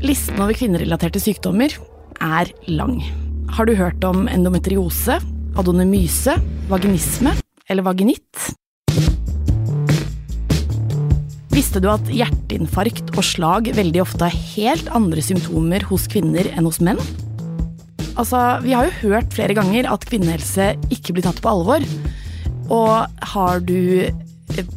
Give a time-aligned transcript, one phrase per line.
[0.00, 1.74] Listen over kvinnerelaterte sykdommer
[2.24, 3.02] er lang.
[3.52, 5.18] Har du hørt om endometriose,
[5.60, 6.38] adonemyse,
[6.70, 7.34] vaginisme
[7.68, 8.46] eller vaginitt?
[11.52, 16.64] Visste du at hjerteinfarkt og slag veldig ofte har helt andre symptomer hos kvinner enn
[16.64, 17.00] hos menn?
[18.16, 21.84] Altså, Vi har jo hørt flere ganger at kvinnehelse ikke blir tatt på alvor.
[22.72, 24.08] Og har du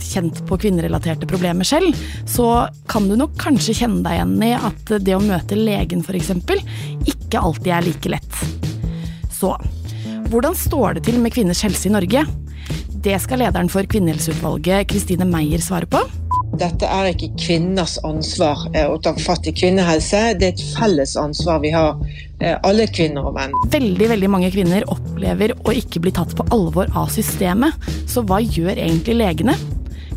[0.02, 1.98] kjent på kvinnerelaterte problemer selv,
[2.30, 6.34] så kan du nok kanskje kjenne deg igjen i at det å møte legen f.eks.
[7.10, 8.44] ikke alltid er like lett.
[9.34, 9.56] Så
[10.32, 12.26] hvordan står det til med kvinners helse i Norge?
[13.04, 16.00] Det skal lederen for Kvinnehelseutvalget, Kristine Meyer, svare på.
[16.54, 20.22] Dette er ikke kvinners ansvar eh, å ta fatt i kvinnehelse.
[20.38, 21.98] Det er et felles ansvar vi har,
[22.40, 23.56] eh, alle kvinner og menn.
[23.74, 27.74] Veldig veldig mange kvinner opplever å ikke bli tatt på alvor av systemet.
[28.10, 29.58] Så hva gjør egentlig legene?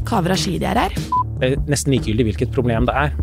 [0.06, 1.00] Kaveh Rashidi er her.
[1.40, 3.16] Det er nesten likegyldig hvilket problem det er.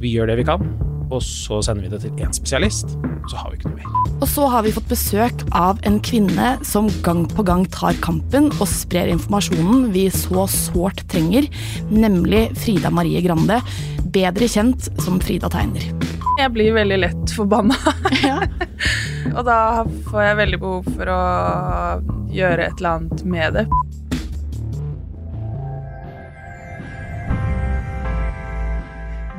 [0.00, 0.64] Vi gjør det vi kan,
[1.10, 2.96] og så sender vi det til én spesialist.
[3.22, 4.12] Og så har vi ikke noe mer.
[4.16, 8.48] Og så har vi fått besøk av en kvinne som gang på gang tar kampen
[8.56, 11.48] og sprer informasjonen vi så sårt trenger,
[11.92, 13.60] nemlig Frida Marie Grande,
[14.14, 15.84] bedre kjent som Frida Tegner.
[16.36, 17.78] Jeg blir veldig lett forbanna.
[18.26, 18.40] Ja.
[19.36, 21.20] og da får jeg veldig behov for å
[22.32, 23.64] gjøre et eller annet med det.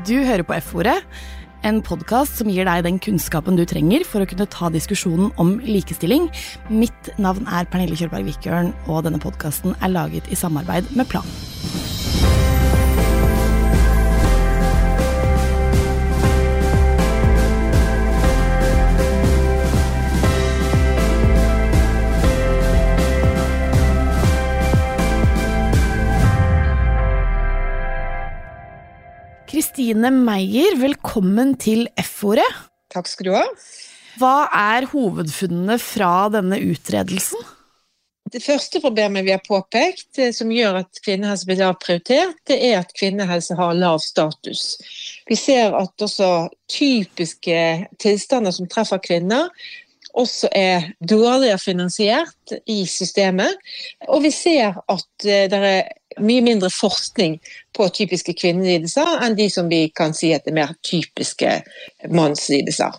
[0.08, 0.96] Du hører på F-ordet,
[1.68, 5.58] en podkast som gir deg den kunnskapen du trenger for å kunne ta diskusjonen om
[5.66, 6.30] likestilling.
[6.72, 11.28] Mitt navn er Pernille Kjølberg Vikørn, og denne podkasten er laget i samarbeid med Plan.
[29.88, 32.44] Kristine Meyer, velkommen til F-ordet.
[32.92, 33.44] Takk skal du ha.
[34.20, 37.40] Hva er hovedfunnene fra denne utredelsen?
[38.28, 42.58] Det første problemet vi har påpekt, eh, som gjør at kvinnehelse blir lavt prioritert, det
[42.68, 44.76] er at kvinnehelse har lav status.
[45.24, 49.48] Vi ser at også typiske tilstander som treffer kvinner,
[50.18, 53.58] også er dårligere finansiert i systemet.
[54.08, 55.92] Og vi ser at eh, det er
[56.24, 57.38] mye mindre forskning
[57.78, 61.60] på typiske kvinnelidelser enn de som vi kan si er mer typiske
[62.10, 62.98] mannslidelser.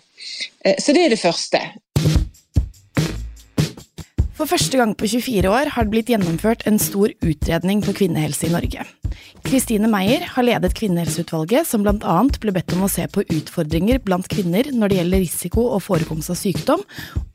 [0.65, 1.59] Eh, Så det er det første.
[4.39, 8.47] For første gang på 24 år har det blitt gjennomført en stor utredning på kvinnehelse
[8.47, 8.85] i Norge.
[9.43, 12.13] Kristine Meyer har ledet Kvinnehelseutvalget, som bl.a.
[12.39, 16.31] ble bedt om å se på utfordringer blant kvinner når det gjelder risiko og forekomst
[16.31, 16.85] av sykdom,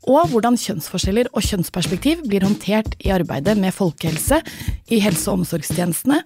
[0.09, 4.41] og hvordan kjønnsforskjeller og kjønnsperspektiv blir håndtert i arbeidet med folkehelse,
[4.89, 6.23] i helse- og omsorgstjenestene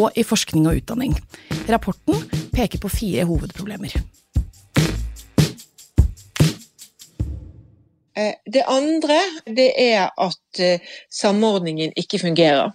[0.00, 1.18] og i forskning og utdanning.
[1.68, 2.24] Rapporten
[2.56, 4.00] peker på fire hovedproblemer.
[8.46, 12.70] Det andre det er at eh, samordningen ikke fungerer.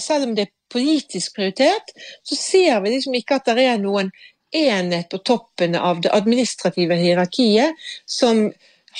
[0.00, 1.92] Selv om det er politisk prioritert,
[2.24, 4.08] så ser vi liksom ikke at det er noen
[4.56, 7.76] enhet på toppen av det administrative hierarkiet
[8.08, 8.48] som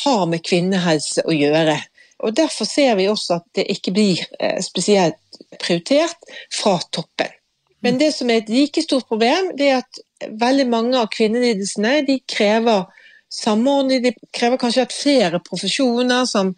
[0.04, 1.78] har med kvinnehelse å gjøre.
[2.20, 5.18] Og Derfor ser vi også at det ikke blir eh, spesielt
[5.58, 7.32] prioritert fra toppen.
[7.80, 12.02] Men det som er et like stort problem, det er at veldig mange av kvinnelidelsene
[12.04, 12.84] de krever
[13.32, 14.02] samordning.
[14.04, 16.54] De krever kanskje at flere profesjoner som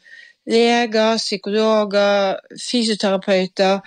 [0.50, 3.78] leger, psykologer, fysioterapeuter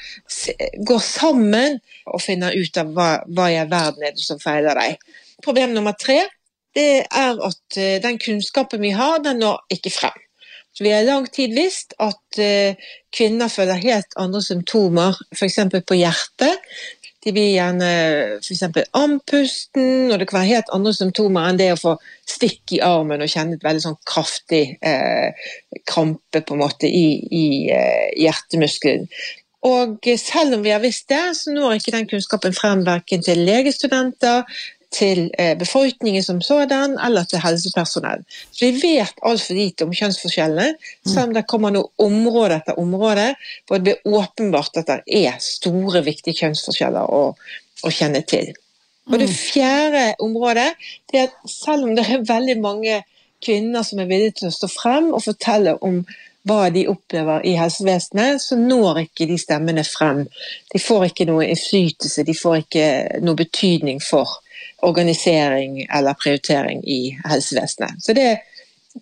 [0.88, 5.02] går sammen og finner ut av hva i all verden er det som feiler deg.
[5.44, 6.22] Problem nummer tre
[6.76, 10.18] det er at eh, den kunnskapen vi har, den når ikke frem.
[10.76, 12.76] Så Vi har i lang tid visst at eh,
[13.16, 15.60] kvinner føler helt andre symptomer, f.eks.
[15.88, 16.60] på hjertet.
[17.26, 17.88] De blir gjerne
[18.38, 18.64] f.eks.
[18.94, 21.96] andpusten, og det kan være helt andre symptomer enn det å få
[22.30, 25.48] stikk i armen og kjenne et veldig sånn kraftig eh,
[25.90, 29.10] krampe på en måte i, i eh, hjertemuskelen.
[29.66, 33.42] Og selv om vi har visst det, så når ikke den kunnskapen frem verken til
[33.48, 34.44] legestudenter,
[34.96, 38.24] til eh, befolkningen som sådan, eller til helsepersonell.
[38.52, 43.32] Så vi vet altfor lite om kjønnsforskjellene, selv om det kommer noe område etter område
[43.68, 47.24] hvor det blir åpenbart at det er store, viktige kjønnsforskjeller å,
[47.84, 48.54] å kjenne til.
[49.12, 50.72] Og det fjerde området
[51.12, 53.02] det er at selv om det er veldig mange
[53.46, 56.02] kvinner som er villige til å stå frem og fortelle om
[56.46, 60.24] hva de opplever i helsevesenet, så når ikke de stemmene frem.
[60.74, 62.90] De får ikke noe innflytelse, de får ikke
[63.26, 64.38] noe betydning for
[64.84, 68.02] organisering eller prioritering i helsevesenet.
[68.04, 68.42] Så det er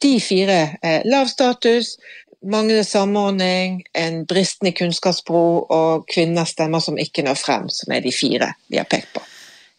[0.01, 0.59] de fire.
[0.81, 1.97] Eh, lav status,
[2.43, 8.11] manglende samordning, en bristende kunnskapsbro og kvinners stemmer som ikke når frem, som er de
[8.13, 9.23] fire vi har pekt på.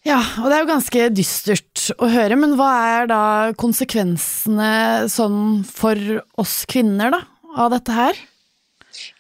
[0.05, 3.23] Ja, og det er jo ganske dystert å høre, men hva er da
[3.56, 5.97] konsekvensene sånn for
[6.40, 7.23] oss kvinner, da,
[7.56, 8.20] av dette her?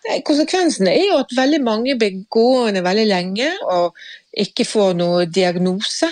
[0.04, 3.96] Nei, Konsekvensene er jo at veldig mange blir gående veldig lenge og
[4.44, 6.10] ikke får noe diagnose.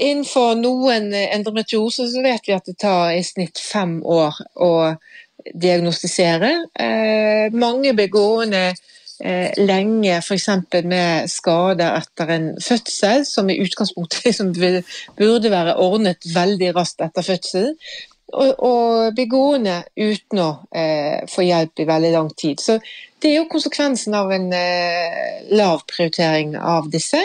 [0.00, 4.70] Innenfor noen endometriose så vet vi at det tar i snitt fem år å
[5.54, 6.52] diagnostisere.
[6.72, 10.48] Eh, mange blir gående eh, lenge f.eks.
[10.88, 17.26] med skader etter en fødsel, som i utgangspunktet liksom burde være ordnet veldig raskt etter
[17.26, 17.76] fødselen.
[18.30, 22.60] Og, og blir gående uten å eh, få hjelp i veldig lang tid.
[22.62, 22.76] Så
[23.20, 27.18] det er jo konsekvensen av en eh, lav prioritering av disse.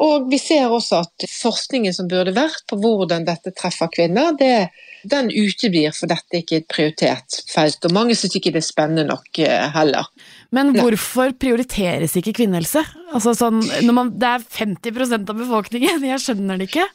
[0.00, 4.70] Og vi ser også at forskningen som burde vært på hvordan dette treffer kvinner, det,
[5.04, 7.84] den uteblir, for dette er ikke et prioritert felt.
[7.84, 10.08] Og mange syns ikke det er spennende nok eh, heller.
[10.56, 12.82] Men hvorfor prioriteres ikke kvinnehelse?
[13.12, 13.60] Altså sånn,
[13.92, 16.88] man, det er 50% av befolkningen, jeg skjønner det ikke.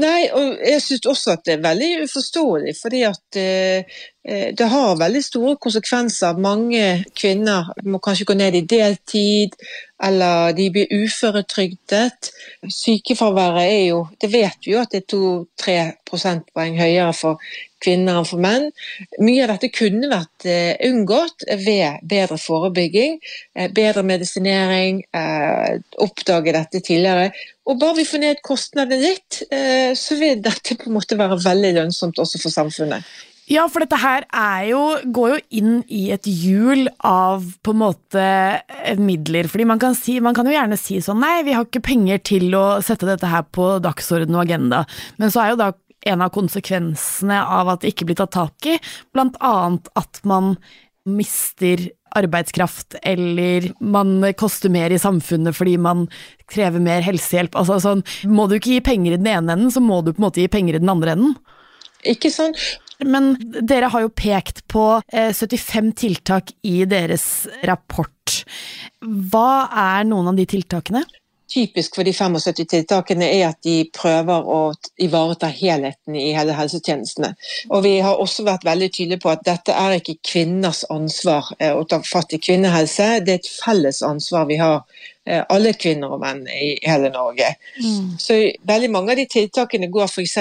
[0.00, 4.68] Nei, og jeg syns også at det er veldig uforståelig, fordi at eh, eh, det
[4.70, 6.40] har veldig store konsekvenser.
[6.42, 9.56] Mange kvinner må kanskje gå ned i deltid,
[10.04, 12.30] eller de blir uføretrygdet.
[12.68, 15.78] Sykefraværet er jo Det vet vi jo at det er to-tre
[16.08, 17.40] prosentpoeng høyere for
[17.84, 18.70] kvinner enn for menn.
[19.22, 23.20] Mye av dette kunne vært uh, unngått ved bedre forebygging,
[23.58, 27.30] uh, bedre medisinering, uh, oppdage dette tidligere.
[27.68, 29.38] Og bare vi får ned kostnadene litt,
[29.96, 33.06] så vil dette på en måte være veldig lønnsomt også for samfunnet.
[33.48, 34.24] Ja, for dette her
[34.64, 34.80] jo,
[35.12, 38.28] går jo inn i et hjul av på en måte
[38.96, 39.48] midler.
[39.52, 42.22] Fordi man kan, si, man kan, jo gjerne si sånn nei, vi har ikke penger
[42.24, 44.84] til å sette dette her på dagsorden og agenda.
[45.20, 45.70] Men så er jo da
[46.06, 48.78] en av konsekvensene av at det ikke blir tatt tak i,
[49.14, 50.54] blant annet at man
[51.04, 51.80] mister
[52.14, 56.06] arbeidskraft, eller man koster mer i samfunnet fordi man
[56.50, 57.56] krever mer helsehjelp.
[57.58, 60.22] Altså sånn, må du ikke gi penger i den ene enden, så må du på
[60.22, 61.34] en måte gi penger i den andre enden.
[62.08, 62.60] Ikke sant?
[63.02, 63.34] Men
[63.66, 67.26] dere har jo pekt på 75 eh, tiltak i deres
[67.66, 68.38] rapport.
[69.02, 71.02] Hva er noen av de tiltakene?
[71.50, 74.58] Typisk for de 75 tiltakene er at de prøver å
[75.02, 77.34] ivareta helheten i hele helsetjenestene.
[77.70, 81.72] Og Vi har også vært veldig tydelige på at dette er ikke kvinners ansvar eh,
[81.74, 83.08] å ta fatt i kvinnehelse.
[83.24, 84.84] Det er et felles ansvar vi har,
[85.26, 87.54] eh, alle kvinner og menn i hele Norge.
[87.80, 88.14] Mm.
[88.18, 90.38] Så Veldig mange av de tiltakene går f.eks.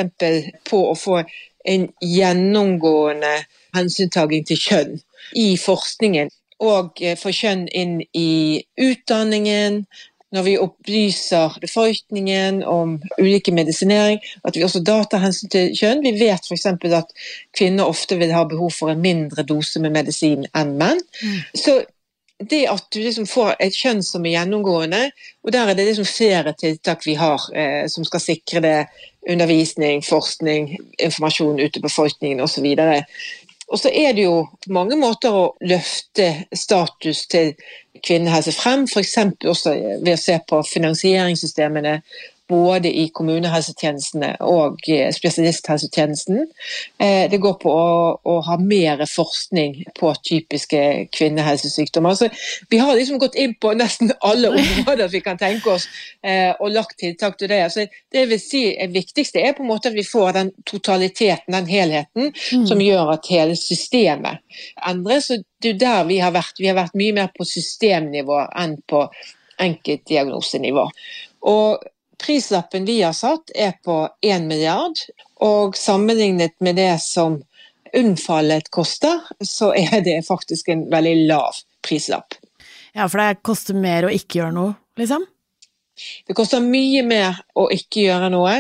[0.70, 1.24] på å få
[1.66, 3.36] en gjennomgående
[3.76, 4.98] hensyntaking til kjønn
[5.40, 6.32] i forskningen
[6.64, 9.84] og eh, få kjønn inn i utdanningen,
[10.34, 16.02] når vi opplyser befolkningen om ulike medisinering, at vi også da tar hensyn til kjønn.
[16.06, 16.66] Vi vet f.eks.
[16.74, 17.14] at
[17.56, 21.02] kvinner ofte vil ha behov for en mindre dose med medisin enn menn.
[21.22, 21.40] Mm.
[21.54, 21.84] Så
[22.50, 25.06] det at du liksom får et kjønn som er gjennomgående,
[25.46, 28.78] og der er det liksom flere tiltak vi har eh, som skal sikre det,
[29.30, 32.66] undervisning, forskning, informasjon ute i befolkningen osv.
[33.72, 37.54] Og så er det jo mange måter å løfte status til
[38.04, 39.18] kvinnehelse frem, f.eks.
[39.48, 39.74] også
[40.04, 42.00] ved å se på finansieringssystemene
[42.50, 46.42] både i kommunehelsetjenestene og eh, spesialisthelsetjenesten.
[47.00, 50.82] Eh, det går på å, å ha mer forskning på typiske
[51.16, 52.18] kvinnehelsesykdommer.
[52.20, 52.30] Så
[52.70, 55.88] vi har liksom gått inn på nesten alle områder vi kan tenke oss,
[56.22, 57.62] eh, og lagt tiltak til det.
[57.74, 61.56] Så det vil si, det viktigste er på en måte at vi får den totaliteten,
[61.56, 62.68] den helheten, mm.
[62.68, 64.44] som gjør at hele systemet
[64.88, 65.32] endres.
[65.32, 66.60] Så det er der vi har vært.
[66.60, 69.08] Vi har vært mye mer på systemnivå enn på
[69.64, 70.86] enkeltdiagnosenivå.
[71.50, 71.84] Og
[72.22, 75.00] Prislappen vi har satt er på 1 milliard,
[75.44, 77.42] og sammenlignet med det som
[77.94, 82.38] unnfallet koster, så er det faktisk en veldig lav prislapp.
[82.94, 85.26] Ja, for det koster mer å ikke gjøre noe, liksom?
[86.28, 88.56] Det koster mye mer å ikke gjøre noe.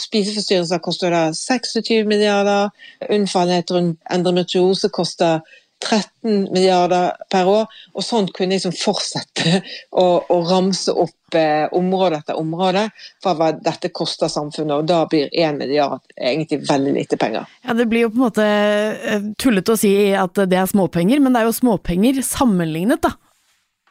[0.00, 2.70] Spiseforstyrrelser koster da 26 milliarder,
[3.12, 5.42] unnfallenhet rundt endometriose koster
[5.84, 7.78] 13 milliarder per år.
[7.94, 12.86] Og sånn kunne jeg liksom fortsette å, å, ramse opp eh, område etter område
[13.22, 17.48] for hva dette koster samfunnet, og da blir 1 milliard egentlig veldig lite penger.
[17.64, 21.22] Ja, Det blir jo på en måte eh, tullete å si at det er småpenger,
[21.22, 23.14] men det er jo småpenger sammenlignet, da.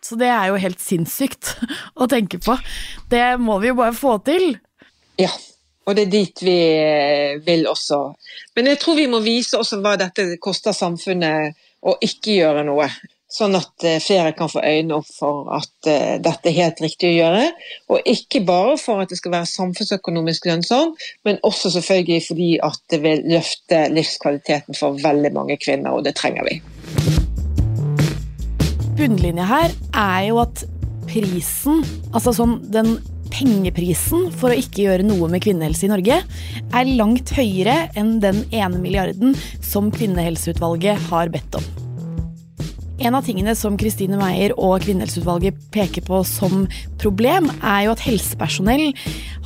[0.03, 1.55] Så det er jo helt sinnssykt
[2.01, 2.57] å tenke på.
[3.11, 4.53] Det må vi jo bare få til.
[5.17, 5.31] Ja,
[5.87, 8.01] og det er dit vi eh, vil også.
[8.57, 11.55] Men jeg tror vi må vise også hva dette koster samfunnet
[11.87, 12.89] å ikke gjøre noe.
[13.27, 17.09] Sånn at eh, flere kan få øynene opp for at uh, dette er helt riktig
[17.09, 17.41] å gjøre.
[17.91, 22.79] Og ikke bare for at det skal være samfunnsøkonomisk lønnsomt, men også selvfølgelig fordi at
[22.93, 26.61] det vil løfte livskvaliteten for veldig mange kvinner, og det trenger vi.
[28.97, 30.63] Bunnlinja her er jo at
[31.11, 31.83] prisen,
[32.15, 32.95] altså sånn den
[33.37, 38.43] pengeprisen for å ikke gjøre noe med kvinnehelse i Norge er langt høyere enn den
[38.49, 41.67] ene milliarden som Kvinnehelseutvalget har bedt om.
[42.97, 46.65] En av tingene som Kristine Meyer og Kvinnehelseutvalget peker på som
[46.97, 48.89] problem, er jo at helsepersonell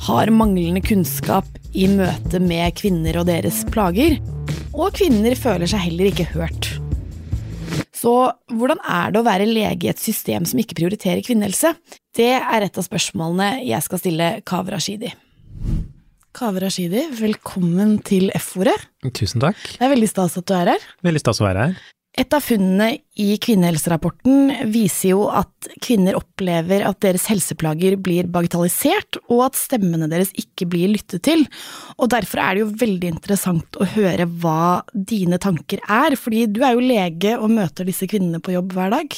[0.08, 4.16] har manglende kunnskap i møte med kvinner og deres plager.
[4.72, 6.72] Og kvinner føler seg heller ikke hørt.
[8.02, 8.12] Så
[8.50, 11.74] hvordan er det å være lege i et system som ikke prioriterer kvinnehelse?
[12.16, 15.12] Det er et av spørsmålene jeg skal stille Kaveh Rashidi.
[16.34, 18.74] Kaveh Rashidi, velkommen til F-ordet.
[19.14, 19.60] Tusen takk.
[19.76, 20.88] Det er veldig stas at du er her.
[21.06, 21.82] Veldig stas å være her.
[22.12, 22.90] Et av funnene
[23.24, 30.10] i kvinnehelserapporten viser jo at kvinner opplever at deres helseplager blir bagatellisert, og at stemmene
[30.12, 31.46] deres ikke blir lyttet til.
[31.96, 36.60] Og derfor er det jo veldig interessant å høre hva dine tanker er, fordi du
[36.66, 39.16] er jo lege og møter disse kvinnene på jobb hver dag.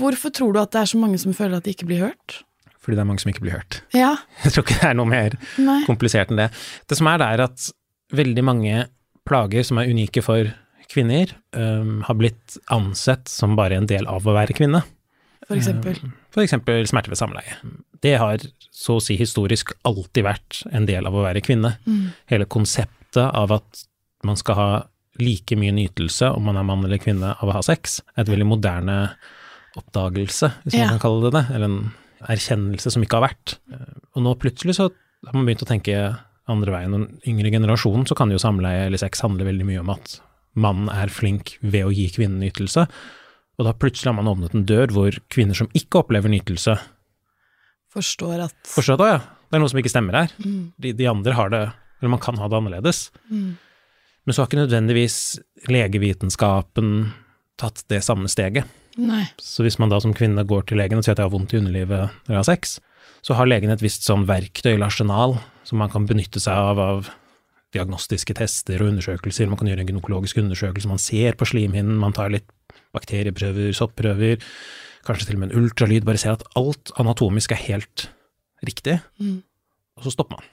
[0.00, 2.38] Hvorfor tror du at det er så mange som føler at de ikke blir hørt?
[2.80, 3.82] Fordi det er mange som ikke blir hørt.
[3.92, 4.14] Ja.
[4.46, 5.82] Jeg tror ikke det er noe mer Nei.
[5.84, 6.48] komplisert enn det.
[6.88, 7.68] Det som er, det er at
[8.16, 8.86] veldig mange
[9.28, 10.64] plager som er unike for kvinner
[10.96, 14.82] um, har blitt ansett som bare en del av å være kvinne.
[15.46, 15.98] For eksempel.
[16.02, 17.56] Um, for eksempel smerte ved samleie.
[18.02, 21.74] Det har så å si historisk alltid vært en del av å være kvinne.
[21.86, 22.10] Mm.
[22.30, 23.84] Hele konseptet av at
[24.26, 24.70] man skal ha
[25.18, 28.30] like mye nytelse om man er mann eller kvinne av å ha sex, er et
[28.30, 28.98] veldig moderne
[29.78, 30.88] oppdagelse, hvis man Ja.
[30.94, 31.92] kan kalle det det, eller en
[32.28, 33.58] erkjennelse som ikke har vært.
[34.14, 36.18] Og nå plutselig så har man begynt å tenke
[36.48, 36.92] andre veien.
[36.92, 40.20] Den yngre generasjonen så kan jo samleie eller sex handle veldig mye om at
[40.60, 42.86] mannen er flink ved å gi kvinnen nytelse,
[43.58, 46.76] og da plutselig har man åpnet en dør hvor kvinner som ikke opplever nytelse,
[47.88, 50.32] Forstår at forstår at å ja, det er noe som ikke stemmer her.
[50.44, 50.64] Mm.
[50.76, 51.62] De, de andre har det,
[51.98, 53.06] eller man kan ha det annerledes.
[53.32, 53.54] Mm.
[54.28, 55.16] Men så har ikke nødvendigvis
[55.72, 56.90] legevitenskapen
[57.58, 58.68] tatt det samme steget.
[59.00, 59.24] Nei.
[59.40, 61.54] Så hvis man da som kvinne går til legen og sier at jeg har vondt
[61.54, 62.76] i underlivet når jeg har sex,
[63.24, 66.82] så har legen et visst sånn verktøy eller arsenal som man kan benytte seg av
[66.82, 67.08] av
[67.74, 69.48] diagnostiske tester og undersøkelser.
[69.50, 72.48] Man kan gjøre en gynekologisk undersøkelse, man ser på slimhinnen, man tar litt
[72.96, 74.40] bakterieprøver, soppprøver,
[75.06, 78.08] kanskje til og med en ultralyd, bare ser at alt anatomisk er helt
[78.64, 79.42] riktig, Mm.
[79.96, 80.46] og så stopper man.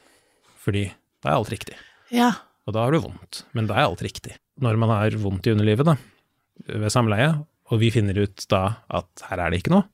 [0.64, 0.92] Fordi
[1.24, 1.76] da er alt riktig.
[2.12, 2.32] Ja.
[2.68, 4.36] Og da har du vondt, men da er alt riktig.
[4.62, 5.96] Når man har vondt i underlivet, da,
[6.68, 7.32] ved samleie,
[7.72, 9.86] og vi finner ut da at her er det ikke noe,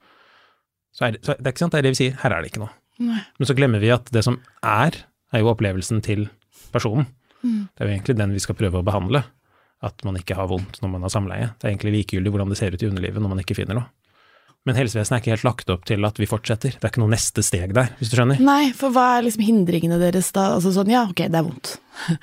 [0.92, 2.42] så er det, så det er ikke sant, det er det vi sier, her er
[2.44, 2.74] det ikke noe.
[3.00, 3.22] Nei.
[3.40, 4.98] Men så glemmer vi at det som er,
[5.32, 6.28] er jo opplevelsen til
[6.74, 7.08] personen.
[7.42, 7.63] Mm.
[7.70, 9.24] Det er jo egentlig den vi skal prøve å behandle.
[9.82, 11.50] At man ikke har vondt når man har samleie.
[11.58, 13.90] Det er egentlig likegyldig hvordan det ser ut i underlivet når man ikke finner noe.
[14.62, 16.75] Men helsevesenet er ikke helt lagt opp til at vi fortsetter.
[16.75, 18.38] Det er ikke noe neste steg der, hvis du skjønner.
[18.46, 20.51] Nei, for hva er liksom hindringene deres da?
[20.60, 21.75] Altså sånn, ja, ok, det er vondt.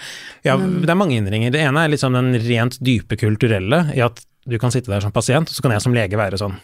[0.47, 1.50] Ja, det er mange hindringer.
[1.55, 5.14] Det ene er liksom den rent dype kulturelle, i at du kan sitte der som
[5.14, 6.55] pasient, og så kan jeg som lege være sånn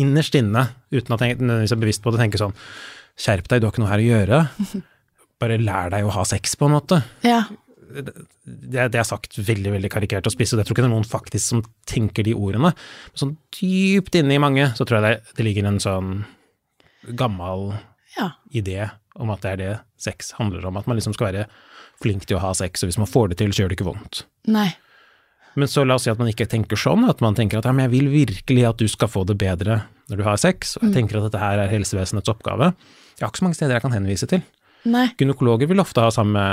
[0.00, 0.64] innerst inne,
[0.94, 2.56] uten at jeg nødvendigvis er bevisst på det, tenke sånn
[3.20, 4.40] skjerp deg, du har ikke noe her å gjøre.
[5.42, 7.00] Bare lær deg å ha sex, på en måte.
[7.26, 7.42] Ja.
[7.92, 10.94] Det, det er sagt veldig veldig karikert og spiss, og jeg tror ikke det er
[10.94, 12.70] noen faktisk som tenker de ordene.
[12.72, 16.12] Men sånn dypt inne i mange så tror jeg det, det ligger en sånn
[17.18, 17.72] gammel
[18.16, 18.30] Ja.
[18.54, 20.76] idé om at det er det sex handler om.
[20.80, 21.46] At man liksom skal være
[22.02, 23.90] flink til å ha sex, og hvis man får det til, så gjør det ikke
[23.90, 24.22] vondt.
[24.48, 24.70] Nei.
[25.54, 27.74] Men så la oss si at man ikke tenker sånn, at man tenker at ja,
[27.76, 30.86] men jeg vil virkelig at du skal få det bedre når du har sex, og
[30.88, 32.70] jeg tenker at dette her er helsevesenets oppgave.
[33.18, 34.40] Jeg har ikke så mange steder jeg kan henvise til.
[34.88, 35.08] Nei.
[35.18, 36.44] Gynekologer vil ofte ha samme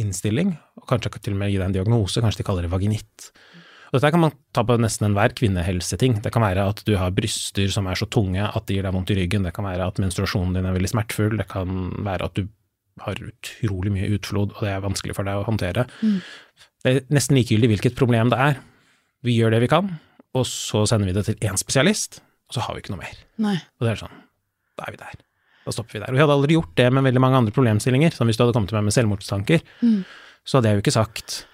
[0.00, 3.28] innstilling, og kanskje til og med gi deg en diagnose, kanskje de kaller det vaginitt.
[3.92, 6.22] Og dette kan man ta på nesten enhver kvinnehelseting.
[6.24, 8.94] Det kan være at du har bryster som er så tunge at de gir deg
[8.96, 12.30] vondt i ryggen, det kan være at menstruasjonen din er veldig smertefull, det kan være
[12.30, 12.46] at du
[13.02, 15.84] har utrolig mye utflod, og det er vanskelig for deg å håndtere.
[16.00, 18.58] Det er nesten likegyldig hvilket problem det er.
[19.22, 19.92] Vi gjør det vi kan,
[20.32, 23.20] og så sender vi det til én spesialist, og så har vi ikke noe mer.
[23.44, 23.58] Nei.
[23.76, 24.16] Og det er sånn,
[24.80, 25.20] da er vi der.
[25.64, 26.10] Da stopper vi der.
[26.10, 28.12] Og vi hadde aldri gjort det med veldig mange andre problemstillinger.
[28.16, 30.04] Som hvis du hadde kommet til meg med selvmordstanker, Mm.
[30.44, 31.46] så hadde jeg jo ikke sagt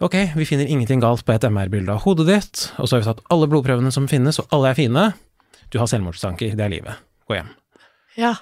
[0.00, 3.06] ok, vi finner ingenting galt på et MR-bilde av hodet ditt, og så har vi
[3.08, 5.04] tatt alle blodprøvene som finnes, og alle er fine.
[5.72, 6.98] Du har selvmordstanker, det er livet.
[7.28, 7.48] Gå hjem.
[8.16, 8.34] Ja.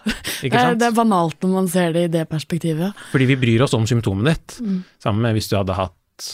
[0.42, 2.94] Ikke Det er, det er banalt når man ser det i det perspektivet.
[3.10, 4.58] Fordi vi bryr oss om symptomet ditt.
[4.62, 4.82] Mm.
[5.02, 6.26] Sammen med hvis du hadde hatt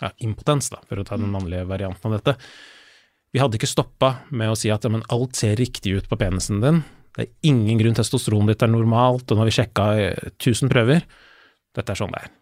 [0.00, 2.36] ja, impotens, da, for å ta den mannlige varianten av dette.
[3.34, 6.16] Vi hadde ikke stoppa med å si at ja, men alt ser riktig ut på
[6.20, 6.82] penisen din.
[7.14, 10.72] Det er ingen grunn, testosteronet ditt er normalt, og nå har vi sjekka eh, 1000
[10.72, 11.04] prøver.
[11.74, 12.32] Dette er sånn det er.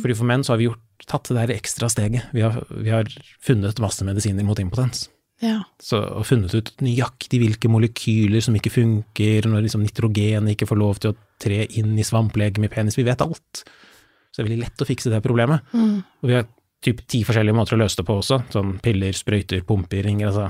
[0.00, 2.30] Fordi for menn så har vi gjort, tatt det der ekstra steget.
[2.32, 3.10] Vi har, vi har
[3.44, 5.08] funnet masse medisiner mot impotens.
[5.42, 5.58] Ja.
[5.82, 10.80] Så, og funnet ut nøyaktig hvilke molekyler som ikke funker, når liksom nitrogen ikke får
[10.80, 12.96] lov til å tre inn i svamplegemet i penis.
[12.96, 13.64] Vi vet alt.
[13.64, 15.66] Så det er veldig lett å fikse det problemet.
[15.74, 15.98] Mm.
[16.22, 16.48] Og vi har
[16.84, 18.40] typ ti forskjellige måter å løse det på også.
[18.54, 20.48] Sånn piller, sprøyter, pumper, ringer, altså.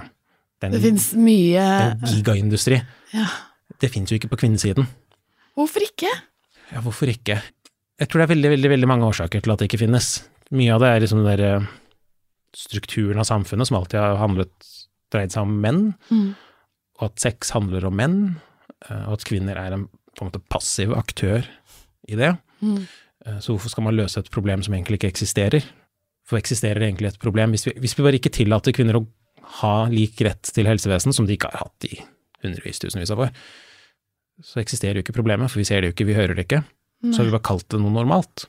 [0.60, 2.78] Det er Det fins mye det er gigaindustri.
[3.16, 3.26] ja.
[3.80, 4.86] Det fins jo ikke på kvinnesiden.
[5.56, 6.10] Hvorfor ikke?
[6.72, 7.40] Ja, hvorfor ikke?
[8.00, 10.08] Jeg tror det er veldig, veldig, veldig mange årsaker til at det ikke finnes.
[10.54, 11.66] Mye av det er liksom den der eh,
[12.56, 14.52] strukturen av samfunnet som alltid har handlet,
[15.14, 16.34] dreid seg om menn, Mm.
[17.00, 18.18] og at sex handler om menn,
[18.88, 21.42] eh, og at kvinner er en på en måte passiv aktør
[22.08, 22.36] i det.
[22.62, 22.86] Mm.
[23.26, 25.64] Eh, Så hvorfor skal man løse et problem som egentlig ikke eksisterer?
[26.24, 29.06] For eksisterer det egentlig et problem hvis vi, hvis vi bare ikke tillater kvinner å
[29.60, 31.98] ha lik rett til helsevesen, som de ikke har hatt i
[32.46, 33.34] hundrevis, tusenvis av år,
[34.44, 36.64] så eksisterer jo ikke problemet, for vi ser det jo ikke, vi hører det ikke.
[37.04, 38.46] Så har vi bare kalt det noe normalt.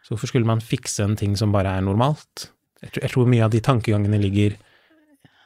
[0.00, 2.48] Så hvorfor skulle man fikse en ting som bare er normalt?
[2.80, 4.56] Jeg tror, jeg tror mye av de tankegangene ligger,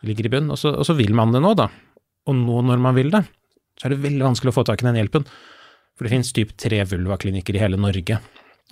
[0.06, 1.66] ligger i bunn, og så, og så vil man det nå, da.
[2.30, 3.24] Og nå når man vil det,
[3.74, 5.26] så er det veldig vanskelig å få tak i den hjelpen.
[5.94, 8.20] For det finnes typ tre vulvaklinikker i hele Norge.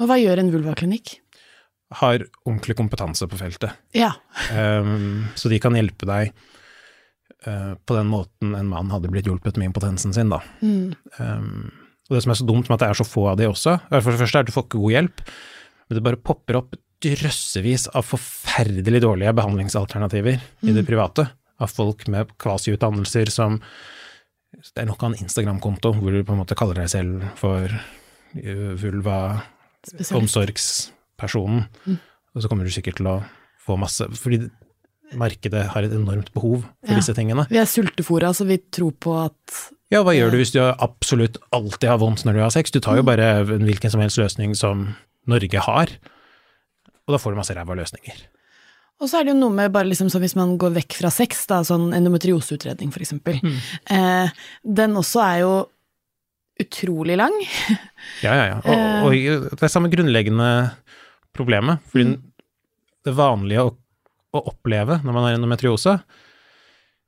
[0.01, 1.17] Og hva gjør en vulvaklinikk?
[1.99, 3.75] Har ordentlig kompetanse på feltet.
[3.99, 4.15] Ja.
[4.55, 6.33] Um, så de kan hjelpe deg
[7.43, 10.39] på den måten en mann hadde blitt hjulpet med impotensen sin, da.
[10.63, 10.93] Mm.
[11.19, 11.71] Um,
[12.09, 13.77] og det som er så dumt med at det er så få av de også,
[13.89, 15.23] for det første er at du får ikke god hjelp,
[15.87, 21.27] men det bare popper opp drøssevis av forferdelig dårlige behandlingsalternativer i det private,
[21.63, 23.61] av folk med kvasiutdannelser som
[24.53, 27.73] Det er nok av en Instagram-konto hvor du på en måte kaller deg selv for
[27.73, 29.17] uh, vulva
[29.81, 30.13] Spesialist.
[30.19, 31.65] omsorgspersonen,
[32.35, 33.23] og så kommer du sikkert til å
[33.63, 34.43] få masse Fordi
[35.19, 36.97] markedet har et enormt behov for Ja.
[36.99, 37.47] disse tingene.
[37.51, 41.37] Vi er sultefora, så vi tror på at Ja, hva gjør du hvis du absolutt
[41.53, 42.71] alltid har vondt når du har sex?
[42.73, 44.95] Du tar jo bare en hvilken som helst løsning som
[45.29, 45.91] Norge har,
[47.07, 48.23] og da får du masse ræva løsninger.
[49.03, 51.11] Og så er det jo noe med bare liksom sånn hvis man går vekk fra
[51.11, 53.41] sex, da, sånn endometrioseutredning for eksempel.
[53.91, 54.29] Eh,
[54.65, 55.53] den også er jo
[56.63, 57.35] utrolig lang.
[58.23, 58.59] Ja, ja, ja.
[59.03, 60.49] Og, og det er samme grunnleggende
[61.35, 62.17] problemet, fordi
[63.05, 63.73] det vanlige å,
[64.33, 65.97] å oppleve når man har endometriose,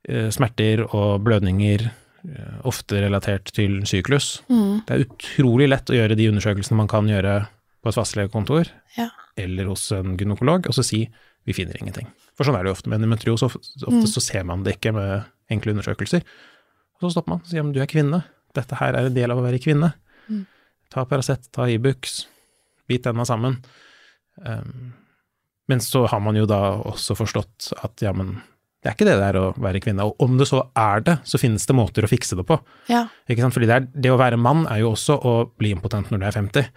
[0.07, 1.87] eh, smerter og blødninger,
[2.29, 4.41] eh, ofte relatert til syklus,
[4.85, 7.47] det er utrolig lett å gjøre de undersøkelsene man kan gjøre
[7.83, 9.09] på et fastlegekontor, Ja.
[9.37, 11.09] eller hos en gynekolog, og så si
[11.45, 12.07] vi finner ingenting.
[12.35, 14.05] For sånn er det jo ofte med endometriose, ofte, mm.
[14.09, 16.23] så ser man det ikke med enkle undersøkelser.
[16.95, 18.23] Og så stopper man og sier men du er kvinne,
[18.55, 19.93] dette her er en del av å være kvinne.
[20.89, 22.25] Ta Paracet, ta Ibux,
[22.87, 23.57] bit tenna sammen.
[24.41, 24.93] Um,
[25.71, 28.37] men så har man jo da også forstått at ja, men
[28.85, 30.05] det er ikke det det er å være kvinne.
[30.05, 32.59] Og om det så er det, så finnes det måter å fikse det på.
[32.91, 33.07] Ja.
[33.25, 33.55] Ikke sant?
[33.55, 36.25] Fordi det, er, det å være mann er jo også å bli impotent når du
[36.27, 36.67] er 50.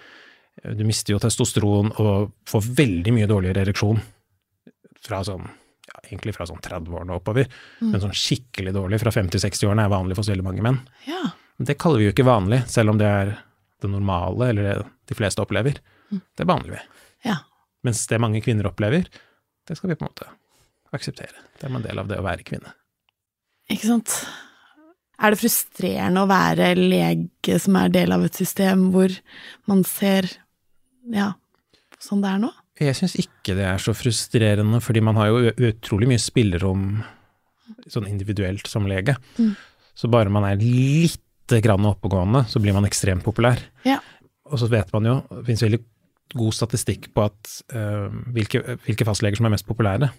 [0.79, 4.01] Du mister jo testosteron og får veldig mye dårligere ereksjon
[5.05, 7.47] fra sånn ja, egentlig fra sånn 30-årene og oppover,
[7.85, 10.81] men sånn skikkelig dårlig fra 50-60-årene er vanlig for så veldig mange menn.
[11.09, 11.29] ja.
[11.59, 13.31] Det kaller vi jo ikke vanlig, selv om det er
[13.83, 14.75] det normale, eller det
[15.11, 15.81] de fleste opplever.
[16.09, 16.83] Det behandler vi.
[17.27, 17.41] Ja.
[17.87, 19.07] Mens det mange kvinner opplever,
[19.69, 20.29] det skal vi på en måte
[20.97, 21.47] akseptere.
[21.59, 22.73] Det er en del av det å være kvinne.
[23.69, 24.15] Ikke sant.
[25.19, 29.13] Er det frustrerende å være lege som er del av et system hvor
[29.71, 30.31] man ser
[31.13, 31.33] ja,
[32.03, 32.53] sånn det er nå?
[32.79, 36.85] Jeg syns ikke det er så frustrerende, fordi man har jo utrolig mye spillerom
[37.91, 39.17] sånn individuelt som lege.
[39.99, 43.59] Så bare man er litt grann oppegående, så blir man ekstremt populær.
[43.89, 43.99] Ja.
[44.49, 45.81] Og så vet man jo, det finnes veldig
[46.37, 50.11] god statistikk på at uh, hvilke, hvilke fastleger som er mest populære.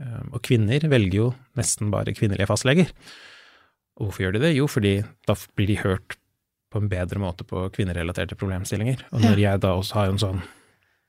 [0.00, 2.90] Uh, og kvinner velger jo nesten bare kvinnelige fastleger.
[4.00, 4.56] Og hvorfor gjør de det?
[4.56, 4.96] Jo, fordi
[5.28, 6.16] da blir de hørt
[6.72, 9.04] på en bedre måte på kvinnerelaterte problemstillinger.
[9.12, 10.40] Og når jeg da også har en sånn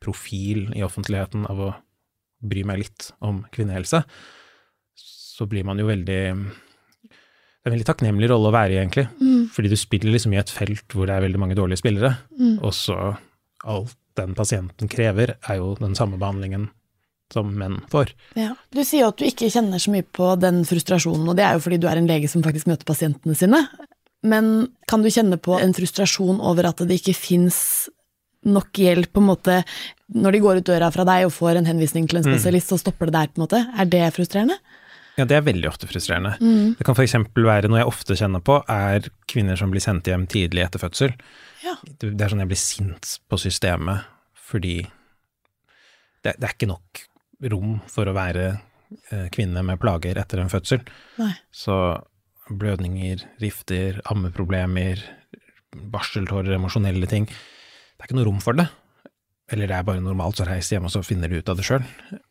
[0.03, 1.71] profil i offentligheten av å
[2.43, 4.03] bry meg litt om kvinnehelse,
[4.99, 6.21] så blir man jo veldig
[7.63, 9.05] Det er en veldig takknemlig rolle å være i, egentlig.
[9.55, 12.11] Fordi du spiller liksom i et felt hvor det er veldig mange dårlige spillere,
[12.59, 12.97] og så
[13.63, 16.69] alt den pasienten krever, er jo den samme behandlingen
[17.33, 18.13] som menn får.
[18.37, 18.51] Ja.
[18.73, 21.63] Du sier at du ikke kjenner så mye på den frustrasjonen, og det er jo
[21.65, 23.63] fordi du er en lege som faktisk møter pasientene sine.
[24.23, 24.53] Men
[24.87, 27.57] kan du kjenne på en frustrasjon over at det ikke fins
[28.43, 29.57] nok hjelp, på en måte,
[30.13, 32.79] når de går ut døra fra deg og får en henvisning til en spesialist, så
[32.81, 33.61] stopper det der, på en måte?
[33.79, 34.57] Er det frustrerende?
[35.15, 36.33] Ja, det er veldig ofte frustrerende.
[36.77, 37.15] Det kan f.eks.
[37.37, 41.13] være noe jeg ofte kjenner på, er kvinner som blir sendt hjem tidlig etter fødsel.
[41.63, 41.77] Ja.
[41.83, 44.03] Det er sånn jeg blir sint på systemet,
[44.35, 44.81] fordi
[46.23, 47.03] det, det er ikke nok
[47.51, 50.83] rom for å være eh, kvinne med plager etter en fødsel.
[51.19, 51.33] Nei.
[51.55, 51.75] Så
[52.51, 55.01] blødninger, rifter, ammeproblemer,
[55.73, 58.67] barseltårer, emosjonelle ting Det er ikke noe rom for det.
[59.53, 61.65] Eller det er bare normalt, så reis hjem og så finner du ut av det
[61.67, 61.83] sjøl.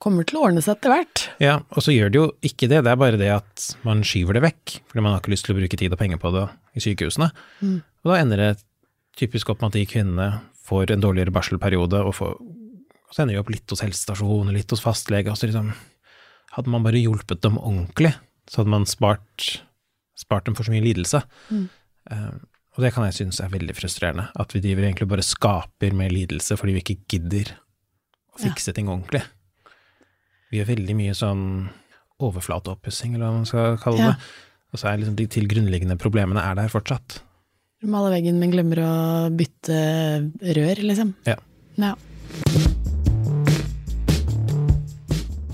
[0.02, 1.22] Kommer til å ordne seg etter hvert.
[1.42, 4.36] Ja, og så gjør det jo ikke det, det er bare det at man skyver
[4.36, 6.44] det vekk, fordi man har ikke lyst til å bruke tid og penger på det
[6.76, 7.28] i sykehusene.
[8.02, 8.50] Og da ender det
[9.18, 10.28] typisk opp med at de kvinnene
[10.62, 14.70] får en dårligere barselperiode, og, får, og så ender de opp litt hos helsestasjonen, litt
[14.72, 15.72] hos fastlege, Altså liksom
[16.52, 18.10] Hadde man bare hjulpet dem ordentlig,
[18.50, 19.62] så hadde man spart,
[20.20, 21.22] spart dem for så mye lidelse.
[22.12, 22.32] Eh,
[22.76, 26.12] og det kan jeg synes er veldig frustrerende, at vi driver egentlig bare skaper mer
[26.12, 27.54] lidelse fordi vi ikke gidder
[28.36, 29.22] å fikse ting ordentlig.
[30.52, 31.44] Vi gjør veldig mye sånn
[32.20, 34.10] overflateoppussing, eller hva man skal kalle Ja.
[34.12, 34.30] det.
[34.72, 37.22] Og så er liksom de til grunnleggende problemene er der fortsatt.
[37.82, 38.92] Maler veggen, men glemmer å
[39.34, 39.78] bytte
[40.54, 41.08] rør, liksom.
[41.26, 41.34] Ja.
[41.82, 41.96] ja.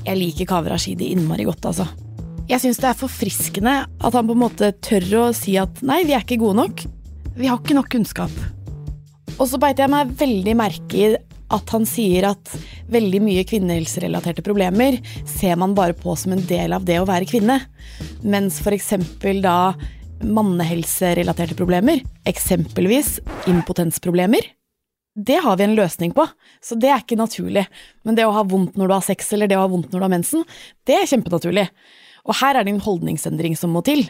[0.05, 1.88] Jeg liker Kaveh Rashidi innmari godt, altså.
[2.49, 6.03] Jeg syns det er forfriskende at han på en måte tør å si at nei,
[6.09, 6.85] vi er ikke gode nok.
[7.38, 8.38] Vi har ikke nok kunnskap.
[9.38, 11.11] Og så beit jeg meg veldig merke i
[11.49, 12.51] at han sier at
[12.93, 17.29] veldig mye kvinnehelserelaterte problemer ser man bare på som en del av det å være
[17.31, 17.62] kvinne.
[18.21, 18.93] Mens f.eks.
[19.41, 19.61] da
[20.24, 23.18] mannehelserelaterte problemer, eksempelvis
[23.50, 24.52] impotensproblemer,
[25.18, 26.22] det har vi en løsning på,
[26.62, 27.64] så det er ikke naturlig.
[28.07, 29.98] Men det å ha vondt når du har sex, eller det å ha vondt når
[29.98, 30.44] du har mensen,
[30.87, 31.64] det er kjempenaturlig.
[32.28, 34.04] Og her er det en holdningsendring som må til.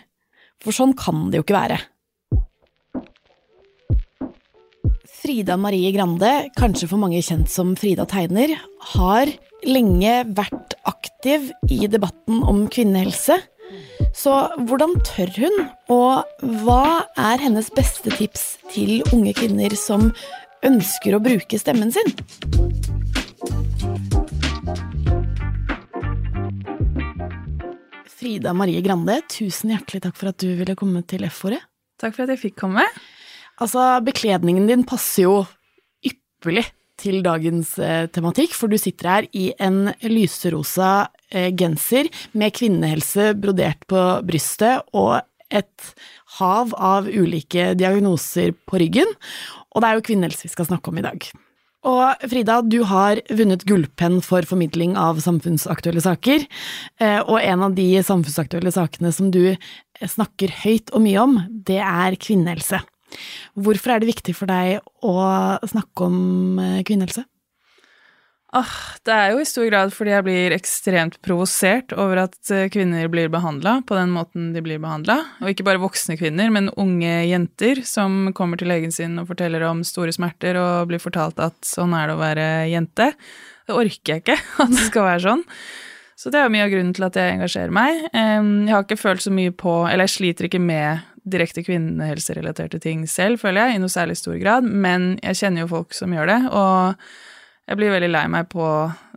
[0.60, 1.78] For sånn kan det jo ikke være.
[5.18, 8.52] Frida Marie Grande, kanskje for mange kjent som Frida Tegner,
[8.94, 9.32] har
[9.66, 13.38] lenge vært aktiv i debatten om kvinnehelse.
[14.16, 14.34] Så
[14.68, 15.56] hvordan tør hun,
[15.92, 20.10] og hva er hennes beste tips til unge kvinner som
[20.66, 22.16] ønsker å bruke stemmen sin?
[28.18, 31.60] Frida Marie Grande, tusen hjertelig takk for at du ville komme til F-ordet.
[32.02, 32.82] Takk for at jeg fikk komme.
[33.62, 35.36] Altså, bekledningen din passer jo
[36.06, 36.66] ypperlig
[36.98, 43.82] til dagens eh, tematikk, for du sitter her i en lyserosa genser med kvinnehelse brodert
[43.90, 45.90] på brystet og et
[46.38, 49.12] hav av ulike diagnoser på ryggen.
[49.74, 51.28] Og det er jo kvinnehelse vi skal snakke om i dag.
[51.88, 56.44] Og Frida, du har vunnet gullpenn for formidling av samfunnsaktuelle saker,
[56.98, 59.54] eh, og en av de samfunnsaktuelle sakene som du
[60.02, 62.82] snakker høyt og mye om, det er kvinnehelse.
[63.56, 65.14] Hvorfor er det viktig for deg å
[65.70, 67.24] snakke om eh, kvinnehelse?
[68.56, 72.70] Åh, det er jo i stor grad fordi jeg blir ekstremt provosert over at eh,
[72.72, 75.18] kvinner blir behandla på den måten de blir behandla.
[75.42, 79.66] Og ikke bare voksne kvinner, men unge jenter som kommer til legen sin og forteller
[79.68, 83.10] om store smerter og blir fortalt at sånn er det å være jente.
[83.68, 85.44] Det orker jeg ikke at det skal være sånn.
[86.18, 88.00] Så det er jo mye av grunnen til at jeg engasjerer meg.
[88.16, 93.04] Jeg har ikke følt så mye på Eller jeg sliter ikke med direkte kvinnehelserelaterte ting
[93.06, 96.30] selv, føler jeg, i noe særlig stor grad, men jeg kjenner jo folk som gjør
[96.30, 96.96] det, og
[97.68, 98.64] jeg blir veldig lei meg på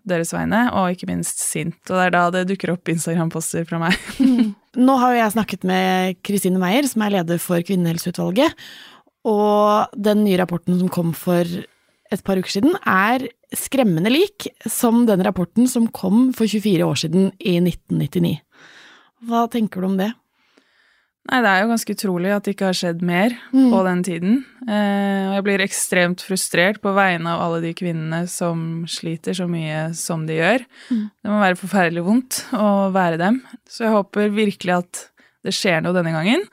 [0.08, 1.78] deres vegne, og ikke minst sint.
[1.88, 3.98] Og det er da det dukker opp Instagram-poster fra meg.
[4.88, 8.56] Nå har jo jeg snakket med Kristine Meyer, som er leder for Kvinnehelseutvalget,
[9.30, 11.46] og den nye rapporten som kom for
[12.12, 17.00] et par uker siden, er skremmende lik som den rapporten som kom for 24 år
[17.04, 18.40] siden, i 1999.
[19.30, 20.10] Hva tenker du om det?
[21.29, 24.39] Nei, det er jo ganske utrolig at det ikke har skjedd mer på den tiden.
[24.65, 29.45] Eh, og jeg blir ekstremt frustrert på vegne av alle de kvinnene som sliter så
[29.49, 30.65] mye som de gjør.
[30.89, 33.38] Det må være forferdelig vondt å være dem.
[33.69, 35.03] Så jeg håper virkelig at
[35.45, 36.47] det skjer noe denne gangen.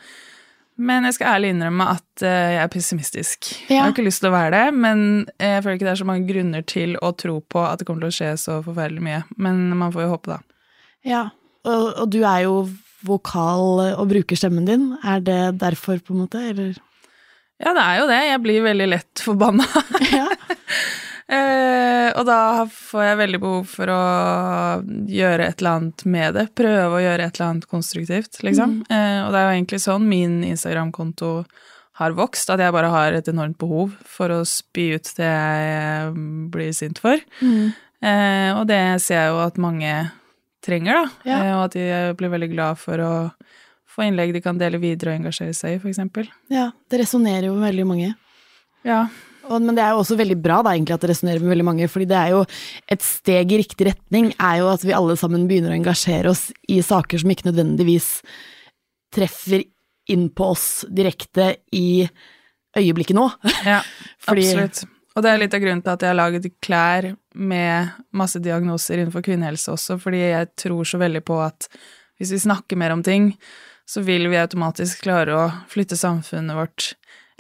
[0.79, 3.49] Men jeg skal ærlig innrømme at eh, jeg er pessimistisk.
[3.73, 5.01] Jeg har ikke lyst til å være det, men
[5.41, 8.05] jeg føler ikke det er så mange grunner til å tro på at det kommer
[8.05, 9.25] til å skje så forferdelig mye.
[9.41, 10.77] Men man får jo håpe, da.
[11.09, 11.25] Ja,
[11.65, 12.61] og, og du er jo
[13.07, 14.91] vokal og bruker stemmen din.
[15.05, 16.79] Er det derfor, på en måte, eller?
[17.59, 18.23] Ja, det er jo det.
[18.29, 19.69] Jeg blir veldig lett forbanna.
[20.09, 20.29] Ja.
[21.29, 24.03] Eh, og da får jeg veldig behov for å
[25.13, 26.47] gjøre et eller annet med det.
[26.57, 28.79] Prøve å gjøre et eller annet konstruktivt, liksom.
[28.89, 31.33] Eh, og det er jo egentlig sånn min Instagram-konto
[32.01, 36.25] har vokst, at jeg bare har et enormt behov for å spy ut det jeg
[36.55, 37.21] blir sint for.
[38.01, 39.93] Eh, og det ser jeg jo at mange
[40.65, 41.07] trenger, da.
[41.29, 41.39] Ja.
[41.45, 41.87] Eh, og at de
[42.19, 43.13] blir veldig glad for å
[43.89, 46.29] få innlegg de kan dele videre og engasjere seg i, eksempel.
[46.53, 48.13] ja, det resonnerer jo med veldig mange.
[48.87, 49.09] Ja,
[49.49, 51.65] Og, men det er jo også veldig bra da, egentlig at det resonnerer med veldig
[51.65, 52.43] mange, fordi det er jo
[52.93, 56.51] et steg i riktig retning, er jo at vi alle sammen begynner å engasjere oss
[56.69, 58.11] i saker som ikke nødvendigvis
[59.17, 59.65] treffer
[60.13, 62.05] inn på oss direkte i
[62.77, 63.25] øyeblikket nå.
[63.65, 63.81] Ja,
[64.29, 64.85] Fordi- absolutt.
[65.19, 69.01] Og det er litt av grunnen til at jeg har laget klær med masse diagnoser
[69.01, 71.67] innenfor kvinnehelse også, fordi jeg tror så veldig på at
[72.19, 73.33] hvis vi snakker mer om ting,
[73.89, 76.93] så vil vi automatisk klare å flytte samfunnet vårt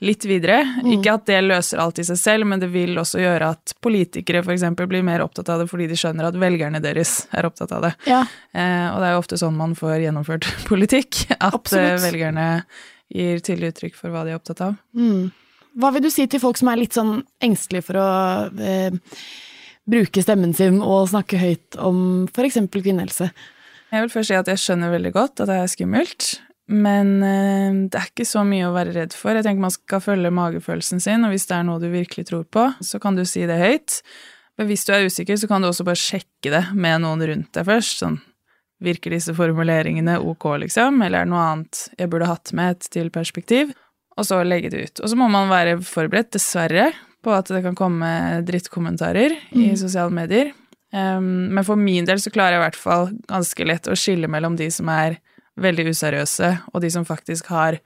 [0.02, 0.60] litt videre.
[0.86, 4.42] Ikke at det løser alt i seg selv, men det vil også gjøre at politikere
[4.54, 7.88] eksempel blir mer opptatt av det fordi de skjønner at velgerne deres er opptatt av
[7.88, 7.94] det.
[8.10, 8.24] Ja,
[8.58, 11.98] Eh, og det er jo ofte sånn man får gjennomført politikk, at Absolutt.
[11.98, 12.46] eh, velgerne
[13.12, 14.78] gir tydelig uttrykk for hva de er opptatt av.
[14.96, 15.28] Mm.
[15.78, 18.08] Hva vil du si til folk som er litt sånn engstelige for å
[18.58, 18.96] eh,
[19.88, 23.30] bruke stemmen sin og snakke høyt om eksempel kvinnehelse?
[23.88, 26.26] Jeg vil først si at jeg skjønner veldig godt at det er skummelt,
[26.68, 29.32] Men eh, det er ikke så mye å være redd for.
[29.32, 32.44] Jeg tenker man skal følge magefølelsen sin, og hvis det er noe du virkelig tror
[32.44, 34.02] på, så kan du si det høyt.
[34.58, 37.52] Men hvis du er usikker, så kan du også bare sjekke det med noen rundt
[37.56, 38.02] deg først.
[38.02, 38.18] Sånn,
[38.84, 42.90] virker disse formuleringene ok, liksom, eller er det noe annet jeg burde hatt med et
[42.94, 43.72] til perspektiv?
[44.18, 45.02] Og så legge det ut.
[45.04, 46.90] Og så må man være forberedt, dessverre,
[47.22, 48.09] på at det kan komme
[48.46, 49.62] drittkommentarer mm.
[49.62, 50.52] i sosiale medier.
[50.94, 54.31] Um, men for min del så klarer jeg i hvert fall ganske lett å skille
[54.31, 55.18] mellom de som er
[55.59, 57.81] veldig useriøse, og de som faktisk har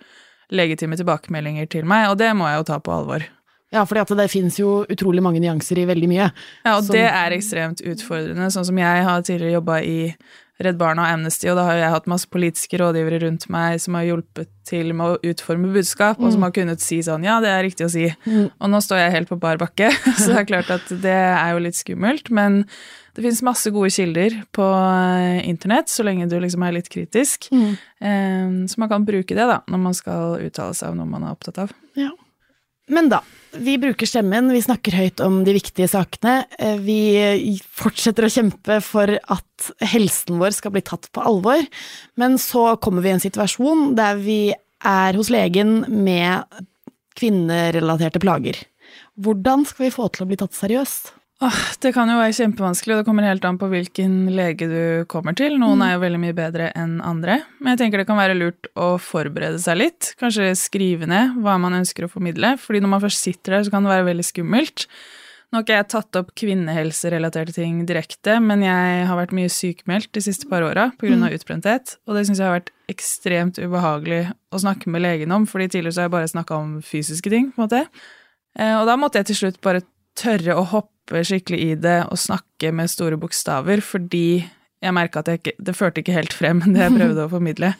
[0.52, 3.24] legitime tilbakemeldinger til meg, og det må jeg jo ta på alvor.
[3.72, 6.28] Ja, for det finnes jo utrolig mange nyanser i veldig mye.
[6.60, 6.92] Ja, og som...
[6.92, 8.50] det er ekstremt utfordrende.
[8.52, 9.96] Sånn som jeg har tidligere jobba i
[10.66, 13.98] Redd Barna og Amnesty, og da har jeg hatt masse politiske rådgivere rundt meg som
[13.98, 16.24] har hjulpet til med å utforme budskap, mm.
[16.24, 16.46] og som mm.
[16.46, 18.08] har kunnet si sånn ja, det er riktig å si.
[18.24, 18.48] Mm.
[18.48, 21.54] Og nå står jeg helt på bar bakke, så det er klart at det er
[21.54, 22.32] jo litt skummelt.
[22.34, 22.62] Men
[23.12, 27.50] det finnes masse gode kilder på eh, internett, så lenge du liksom er litt kritisk.
[27.52, 27.72] Mm.
[28.02, 31.26] Um, så man kan bruke det da, når man skal uttale seg om noe man
[31.26, 31.74] er opptatt av.
[31.98, 32.14] Ja.
[32.90, 33.20] Men da,
[33.52, 36.42] vi bruker stemmen, vi snakker høyt om de viktige sakene.
[36.58, 41.62] Eh, vi fortsetter å kjempe for at helsen vår skal bli tatt på alvor.
[42.18, 44.40] Men så kommer vi i en situasjon der vi
[44.82, 46.62] er hos legen med
[47.18, 48.56] kvinnerelaterte plager.
[49.20, 51.12] Hvordan skal vi få til å bli tatt seriøst?
[51.82, 55.34] Det kan jo være kjempevanskelig, og det kommer helt an på hvilken lege du kommer
[55.38, 55.56] til.
[55.58, 55.84] Noen mm.
[55.86, 58.92] er jo veldig mye bedre enn andre, men jeg tenker det kan være lurt å
[59.02, 60.12] forberede seg litt.
[60.20, 63.74] Kanskje skrive ned hva man ønsker å formidle, fordi når man først sitter der, så
[63.74, 64.86] kan det være veldig skummelt.
[65.52, 70.08] Nå har ikke jeg tatt opp kvinnehelserelaterte ting direkte, men jeg har vært mye sykemeldt
[70.16, 71.18] de siste par åra pga.
[71.18, 71.28] Mm.
[71.36, 74.24] utbrenthet, og det syns jeg har vært ekstremt ubehagelig
[74.54, 77.50] å snakke med legen om, fordi tidligere så har jeg bare snakka om fysiske ting,
[77.52, 77.86] på en måte.
[78.58, 79.84] Eh, og da måtte jeg til slutt bare
[80.18, 84.42] tørre å hoppe skikkelig i det og snakke med store bokstaver, fordi
[84.82, 87.72] jeg merka at ikke, det førte ikke helt frem, det jeg prøvde å formidle.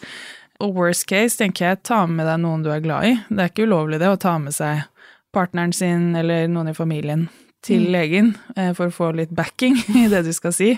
[0.63, 3.15] Og worst case, tenker jeg, ta med deg noen du er glad i.
[3.29, 4.85] Det er ikke ulovlig det å ta med seg
[5.33, 7.27] partneren sin eller noen i familien
[7.65, 7.91] til mm.
[7.95, 10.75] legen eh, for å få litt backing i det du skal si.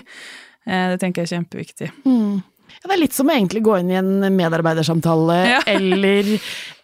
[0.65, 1.91] Eh, det tenker jeg er kjempeviktig.
[2.05, 2.41] Mm.
[2.81, 5.61] Ja, det er litt som å egentlig gå inn i en medarbeidersamtale ja.
[5.75, 6.35] eller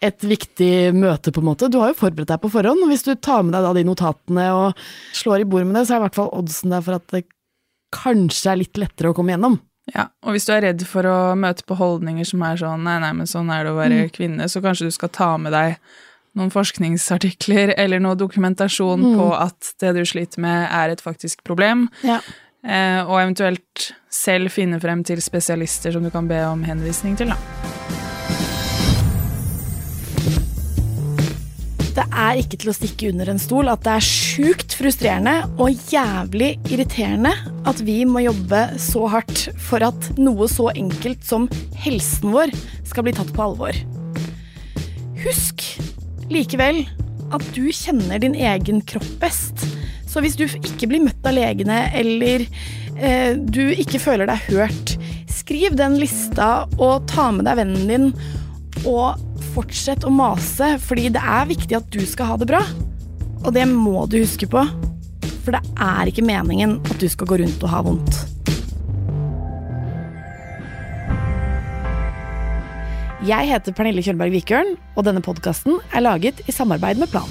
[0.02, 1.70] et viktig møte, på en måte.
[1.72, 3.84] Du har jo forberedt deg på forhånd, og hvis du tar med deg da de
[3.86, 6.98] notatene og slår i bord med det, så er i hvert fall oddsen der for
[6.98, 7.26] at det
[7.92, 9.60] kanskje er litt lettere å komme gjennom.
[9.90, 13.00] Ja, og hvis du er redd for å møte på holdninger som er sånn nei,
[13.02, 14.12] nei, men sånn er det å være mm.
[14.14, 15.74] kvinne, så kanskje du skal ta med deg
[16.38, 19.18] noen forskningsartikler eller noe dokumentasjon mm.
[19.18, 21.88] på at det du sliter med, er et faktisk problem.
[22.06, 22.20] Ja.
[22.62, 27.32] Eh, og eventuelt selv finne frem til spesialister som du kan be om henvisning til,
[27.34, 27.38] da.
[31.92, 35.90] Det er ikke til å stikke under en stol at det er sjukt frustrerende og
[35.92, 37.34] jævlig irriterende
[37.68, 41.50] at vi må jobbe så hardt for at noe så enkelt som
[41.82, 42.54] helsen vår
[42.88, 43.76] skal bli tatt på alvor.
[45.20, 45.66] Husk
[46.32, 46.86] likevel
[47.32, 49.66] at du kjenner din egen kropp best.
[50.12, 52.44] Så hvis du ikke blir møtt av legene, eller
[53.00, 54.96] eh, du ikke føler deg hørt,
[55.32, 58.10] skriv den lista og ta med deg vennen din,
[58.84, 59.16] og
[59.54, 62.60] fortsett å mase, fordi det er viktig at du skal ha det bra.
[63.42, 64.66] Og det må du huske på,
[65.42, 68.20] for det er ikke meningen at du skal gå rundt og ha vondt.
[73.22, 77.30] Jeg heter Pernille Kjølberg Vikørn, og denne podkasten er laget i samarbeid med Plan.